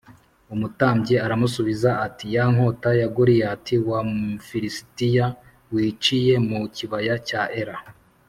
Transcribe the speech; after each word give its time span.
Umutambyi 0.53 1.15
aramusubiza 1.25 1.89
ati 2.05 2.25
“Ya 2.35 2.43
nkota 2.53 2.89
ya 2.99 3.07
Goliyati 3.15 3.75
wa 3.89 3.99
Mufilisitiya 4.11 5.25
wiciye 5.73 6.33
mu 6.47 6.59
kibaya 6.75 7.15
cya 7.27 7.41
Ela 7.61 7.77